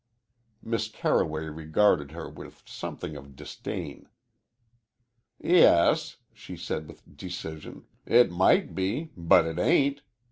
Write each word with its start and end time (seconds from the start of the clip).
Miss 0.63 0.89
Carroway 0.89 1.45
regarded 1.45 2.09
her 2.09 2.27
with 2.27 2.63
something 2.65 3.15
of 3.15 3.35
disdain. 3.35 4.09
"Yes," 5.39 6.17
she 6.33 6.57
said, 6.57 6.87
with 6.87 7.03
decision, 7.15 7.85
"it 8.07 8.31
might 8.31 8.73
be, 8.73 9.11
but 9.15 9.45
it 9.45 9.59
ain't. 9.59 10.01